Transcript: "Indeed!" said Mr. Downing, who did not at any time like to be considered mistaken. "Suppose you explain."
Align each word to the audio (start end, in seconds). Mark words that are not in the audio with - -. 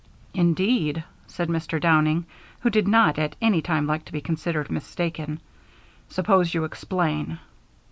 "Indeed!" 0.33 1.03
said 1.27 1.47
Mr. 1.47 1.79
Downing, 1.79 2.25
who 2.61 2.71
did 2.71 2.87
not 2.87 3.19
at 3.19 3.35
any 3.39 3.61
time 3.61 3.85
like 3.85 4.03
to 4.05 4.11
be 4.11 4.19
considered 4.19 4.71
mistaken. 4.71 5.39
"Suppose 6.09 6.51
you 6.55 6.63
explain." 6.63 7.37